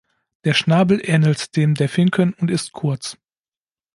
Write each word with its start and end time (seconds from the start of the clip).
Der 0.45 0.55
Schnabel 0.55 0.99
ähnelt 1.07 1.55
dem 1.55 1.75
der 1.75 1.87
Finken 1.87 2.33
und 2.33 2.49
ist 2.49 2.71
kurz. 2.71 3.17